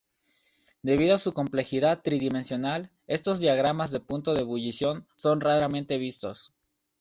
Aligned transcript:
Debido 0.81 1.13
a 1.13 1.19
su 1.19 1.31
complejidad 1.31 2.01
tridimensional, 2.01 2.89
estos 3.05 3.37
diagramas 3.39 3.91
de 3.91 3.99
punto 3.99 4.33
de 4.33 4.41
ebullición 4.41 5.07
son 5.15 5.41
raramente 5.41 5.99
vistos. 5.99 6.55